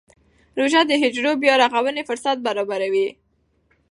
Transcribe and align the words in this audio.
روژه 0.57 0.81
د 0.87 0.91
حجرو 1.01 1.31
بیا 1.41 1.53
رغونې 1.63 2.03
فرصت 2.09 2.37
برابروي. 2.45 3.07